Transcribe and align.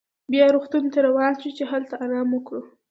بیا 0.31 0.45
روغتون 0.55 0.85
ته 0.93 0.99
روان 1.07 1.31
شوو 1.41 1.55
چې 1.57 1.63
هلته 1.71 1.93
ارام 2.03 2.29
وکړو. 2.33 2.61